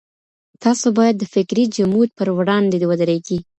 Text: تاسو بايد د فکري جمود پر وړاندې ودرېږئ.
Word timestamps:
تاسو 0.63 0.85
بايد 0.97 1.15
د 1.19 1.23
فکري 1.33 1.63
جمود 1.75 2.09
پر 2.17 2.27
وړاندې 2.37 2.87
ودرېږئ. 2.89 3.39